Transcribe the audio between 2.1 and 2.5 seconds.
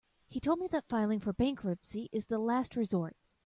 is the